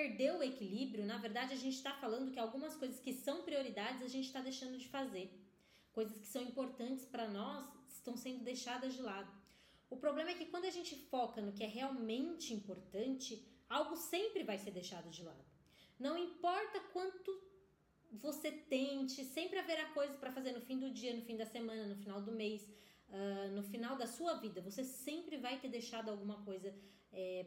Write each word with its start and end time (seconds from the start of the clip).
perdeu 0.00 0.38
o 0.38 0.42
equilíbrio, 0.42 1.04
na 1.04 1.18
verdade 1.18 1.52
a 1.52 1.62
gente 1.64 1.76
está 1.76 1.92
falando 2.02 2.30
que 2.32 2.38
algumas 2.38 2.74
coisas 2.74 2.98
que 3.04 3.12
são 3.12 3.42
prioridades 3.42 4.02
a 4.02 4.08
gente 4.08 4.26
está 4.28 4.40
deixando 4.40 4.78
de 4.78 4.88
fazer. 4.88 5.26
Coisas 5.92 6.16
que 6.22 6.26
são 6.34 6.42
importantes 6.50 7.04
para 7.04 7.26
nós 7.28 7.66
estão 7.96 8.16
sendo 8.16 8.42
deixadas 8.50 8.94
de 8.94 9.02
lado. 9.02 9.30
O 9.90 9.96
problema 10.04 10.30
é 10.30 10.38
que 10.38 10.46
quando 10.46 10.64
a 10.64 10.76
gente 10.78 10.94
foca 11.12 11.42
no 11.42 11.52
que 11.52 11.64
é 11.64 11.66
realmente 11.66 12.54
importante, 12.54 13.30
algo 13.68 13.94
sempre 13.96 14.42
vai 14.50 14.56
ser 14.56 14.70
deixado 14.70 15.10
de 15.10 15.22
lado. 15.22 15.44
Não 15.98 16.16
importa 16.16 16.80
quanto 16.94 17.30
você 18.26 18.50
tente, 18.50 19.22
sempre 19.24 19.58
haverá 19.58 19.84
coisas 19.98 20.16
para 20.16 20.32
fazer 20.32 20.52
no 20.52 20.62
fim 20.62 20.78
do 20.78 20.90
dia, 20.90 21.14
no 21.14 21.26
fim 21.28 21.36
da 21.36 21.44
semana, 21.44 21.84
no 21.92 21.96
final 21.96 22.22
do 22.22 22.32
mês, 22.32 22.62
uh, 23.10 23.50
no 23.54 23.62
final 23.64 23.96
da 24.02 24.06
sua 24.06 24.34
vida. 24.44 24.62
Você 24.62 24.82
sempre 24.82 25.36
vai 25.36 25.58
ter 25.60 25.68
deixado 25.68 26.08
alguma 26.08 26.38
coisa 26.48 26.74
é, 27.12 27.38